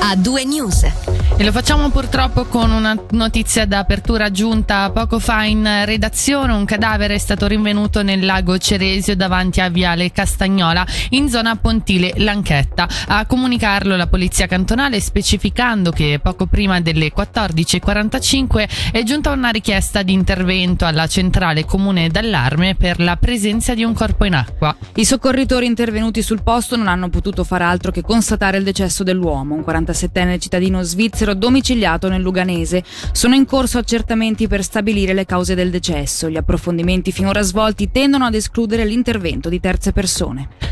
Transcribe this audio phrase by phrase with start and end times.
[0.00, 0.86] a due news.
[1.40, 6.52] E lo facciamo purtroppo con una notizia d'apertura giunta poco fa in redazione.
[6.52, 12.12] Un cadavere è stato rinvenuto nel lago Ceresio davanti a Viale Castagnola in zona Pontile
[12.16, 12.86] Lanchetta.
[13.06, 20.02] A comunicarlo la polizia cantonale specificando che poco prima delle 14.45 è giunta una richiesta
[20.02, 24.76] di intervento alla centrale comune d'allarme per la presenza di un corpo in acqua.
[24.96, 29.54] I soccorritori intervenuti sul posto non hanno potuto far altro che constatare il decesso dell'uomo,
[29.54, 32.82] un 47enne cittadino svizzero domiciliato nel Luganese.
[33.12, 36.28] Sono in corso accertamenti per stabilire le cause del decesso.
[36.28, 40.69] Gli approfondimenti finora svolti tendono ad escludere l'intervento di terze persone.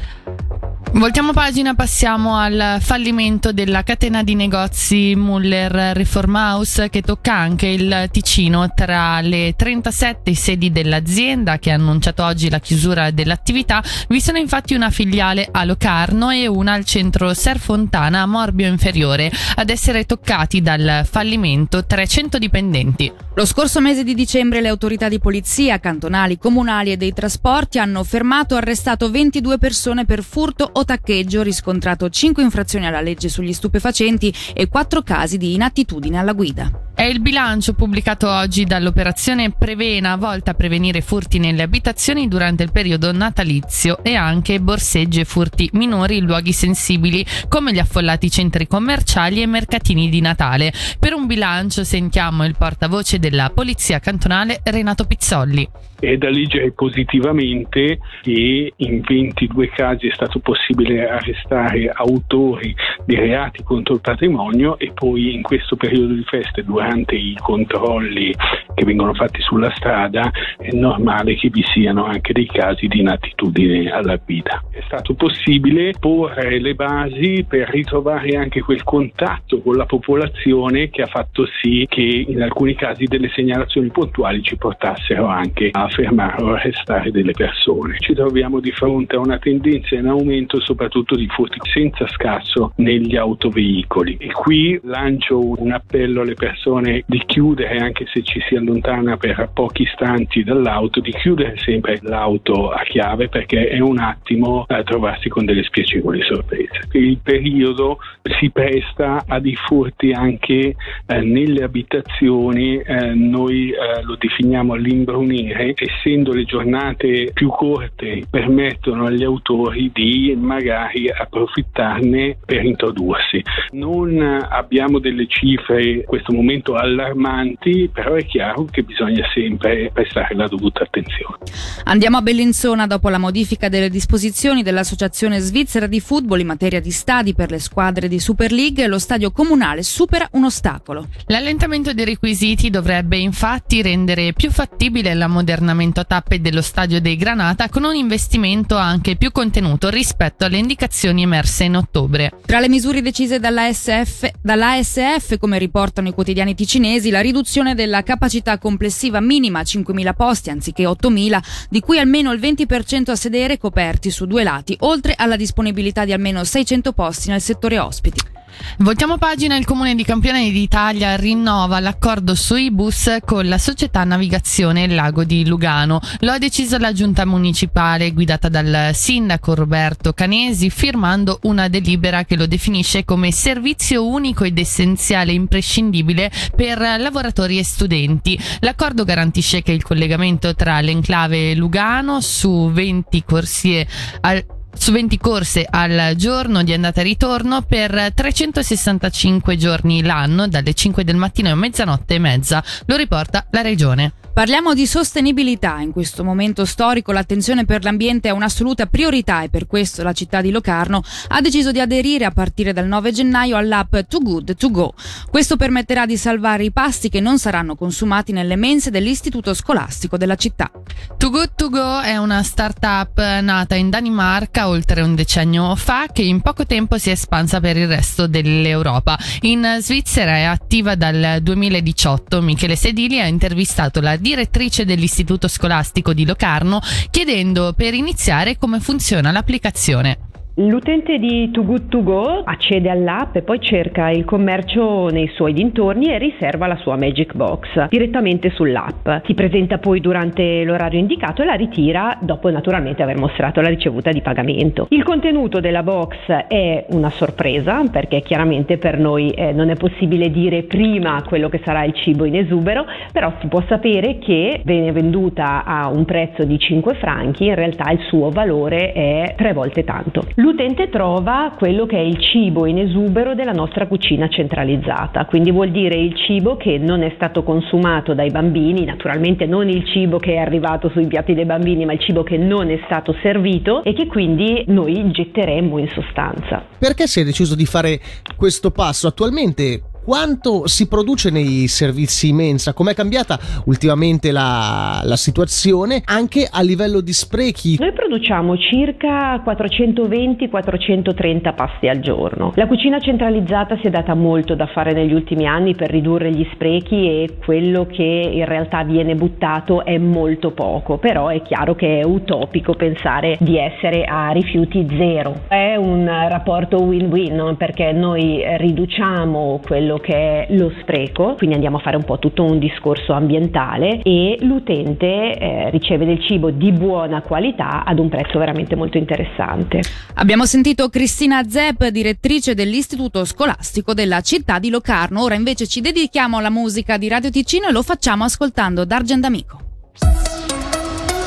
[0.90, 7.66] Voltiamo pagina, passiamo al fallimento della catena di negozi Muller Reform House che tocca anche
[7.66, 8.72] il Ticino.
[8.74, 14.74] Tra le 37 sedi dell'azienda che ha annunciato oggi la chiusura dell'attività vi sono infatti
[14.74, 19.30] una filiale a Locarno e una al centro Serfontana a Morbio Inferiore.
[19.56, 23.12] Ad essere toccati dal fallimento 300 dipendenti.
[23.34, 28.02] Lo scorso mese di dicembre le autorità di polizia, cantonali, comunali e dei trasporti hanno
[28.02, 33.52] fermato e arrestato 22 persone per furto o taccheggio, riscontrato 5 infrazioni alla legge sugli
[33.52, 36.87] stupefacenti e 4 casi di inattitudine alla guida.
[36.98, 42.72] È il bilancio pubblicato oggi dall'operazione Prevena volta a prevenire furti nelle abitazioni durante il
[42.72, 48.66] periodo natalizio e anche borseggi e furti minori in luoghi sensibili come gli affollati centri
[48.66, 50.72] commerciali e mercatini di Natale.
[50.98, 55.68] Per un bilancio sentiamo il portavoce della Polizia Cantonale Renato Pizzolli.
[56.00, 63.64] È da leggere positivamente che in 22 casi è stato possibile arrestare autori di reati
[63.64, 68.34] contro il patrimonio e poi in questo periodo di feste durante i controlli
[68.78, 73.90] che vengono fatti sulla strada è normale che vi siano anche dei casi di inattitudine
[73.90, 74.62] alla guida.
[74.70, 81.02] È stato possibile porre le basi per ritrovare anche quel contatto con la popolazione che
[81.02, 86.42] ha fatto sì che in alcuni casi delle segnalazioni puntuali ci portassero anche a fermare
[86.42, 87.96] o arrestare delle persone.
[87.98, 93.16] Ci troviamo di fronte a una tendenza in aumento soprattutto di furti senza scasso negli
[93.16, 99.16] autoveicoli e qui lancio un appello alle persone di chiudere anche se ci si allontana
[99.16, 104.82] per pochi istanti dall'auto, di chiudere sempre l'auto a chiave perché è un attimo a
[104.82, 106.88] trovarsi con delle spiacevoli sorprese.
[106.92, 107.98] Il periodo
[108.38, 110.74] si presta a dei furti anche
[111.06, 119.06] eh, nelle abitazioni, eh, noi eh, lo definiamo all'imbrunire essendo le giornate più corte permettono
[119.06, 123.42] agli autori di magari approfittarne per introdursi.
[123.70, 130.34] Non abbiamo delle cifre in questo momento allarmanti, però è chiaro che bisogna sempre prestare
[130.34, 131.36] la dovuta attenzione.
[131.84, 136.90] Andiamo a Bellinzona dopo la modifica delle disposizioni dell'Associazione Svizzera di Football in materia di
[136.90, 141.08] stadi per le squadre di Super League, lo stadio comunale supera un ostacolo.
[141.26, 147.68] L'allentamento dei requisiti dovrebbe infatti rendere più fattibile l'ammodernamento a tappe dello stadio dei Granata
[147.68, 152.32] con un investimento anche più contenuto rispetto alle indicazioni emerse in ottobre.
[152.44, 158.47] Tra le misure decise dall'ASF, dall'ASF come riportano i quotidiani ticinesi, la riduzione della capacità
[158.56, 161.38] complessiva minima a 5.000 posti anziché 8.000,
[161.68, 166.14] di cui almeno il 20% a sedere coperti su due lati, oltre alla disponibilità di
[166.14, 168.37] almeno 600 posti nel settore ospiti.
[168.78, 174.86] Voltiamo pagina, il Comune di Campione d'Italia rinnova l'accordo sui bus con la società Navigazione
[174.86, 176.00] Lago di Lugano.
[176.20, 182.36] Lo ha deciso la giunta municipale guidata dal sindaco Roberto Canesi firmando una delibera che
[182.36, 188.38] lo definisce come servizio unico ed essenziale imprescindibile per lavoratori e studenti.
[188.60, 193.86] L'accordo garantisce che il collegamento tra l'enclave Lugano su 20 corsie
[194.20, 194.44] al
[194.78, 201.04] su 20 corse al giorno di andata e ritorno per 365 giorni l'anno, dalle 5
[201.04, 202.62] del mattino a mezzanotte e mezza.
[202.86, 204.12] Lo riporta la regione.
[204.38, 205.80] Parliamo di sostenibilità.
[205.80, 210.40] In questo momento storico l'attenzione per l'ambiente è un'assoluta priorità e per questo la città
[210.40, 214.70] di Locarno ha deciso di aderire a partire dal 9 gennaio all'app Too Good To
[214.70, 214.94] Go.
[215.28, 220.36] Questo permetterà di salvare i pasti che non saranno consumati nelle mense dell'istituto scolastico della
[220.36, 220.70] città.
[221.16, 226.22] Too Good To Go è una start-up nata in Danimarca oltre un decennio fa che
[226.22, 229.18] in poco tempo si è espansa per il resto dell'Europa.
[229.40, 232.40] In Svizzera è attiva dal 2018.
[232.40, 236.80] Michele Sedili ha intervistato la direttrice dell'Istituto Scolastico di Locarno
[237.10, 240.18] chiedendo per iniziare come funziona l'applicazione.
[240.60, 245.52] L'utente di Too Good To Go accede all'app e poi cerca il commercio nei suoi
[245.52, 249.08] dintorni e riserva la sua Magic Box direttamente sull'app.
[249.24, 254.10] Si presenta poi durante l'orario indicato e la ritira dopo naturalmente aver mostrato la ricevuta
[254.10, 254.88] di pagamento.
[254.90, 260.28] Il contenuto della box è una sorpresa perché chiaramente per noi eh, non è possibile
[260.28, 264.90] dire prima quello che sarà il cibo in esubero, però si può sapere che viene
[264.90, 269.84] venduta a un prezzo di 5 franchi, in realtà il suo valore è tre volte
[269.84, 275.50] tanto l'utente trova quello che è il cibo in esubero della nostra cucina centralizzata, quindi
[275.50, 280.18] vuol dire il cibo che non è stato consumato dai bambini, naturalmente non il cibo
[280.18, 283.84] che è arrivato sui piatti dei bambini, ma il cibo che non è stato servito
[283.84, 286.64] e che quindi noi getteremmo in sostanza.
[286.78, 288.00] Perché si è deciso di fare
[288.34, 289.06] questo passo?
[289.06, 296.62] Attualmente quanto si produce nei servizi mensa, com'è cambiata ultimamente la, la, situazione anche a
[296.62, 297.76] livello di sprechi.
[297.78, 302.52] Noi produciamo circa 420-430 pasti al giorno.
[302.54, 306.48] La cucina centralizzata si è data molto da fare negli ultimi anni per ridurre gli
[306.54, 312.00] sprechi e quello che in realtà viene buttato è molto poco, però è chiaro che
[312.00, 315.42] è utopico pensare di essere a rifiuti zero.
[315.48, 321.80] È un rapporto win-win perché noi riduciamo quello che è lo spreco, quindi andiamo a
[321.80, 327.22] fare un po' tutto un discorso ambientale e l'utente eh, riceve del cibo di buona
[327.22, 329.80] qualità ad un prezzo veramente molto interessante.
[330.14, 335.22] Abbiamo sentito Cristina Zepp, direttrice dell'Istituto Scolastico della città di Locarno.
[335.22, 339.60] Ora invece ci dedichiamo alla musica di Radio Ticino e lo facciamo ascoltando D'Argent Amico.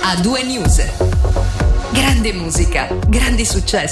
[0.03, 0.79] A due news.
[1.93, 3.89] Grande musica, grandi successi.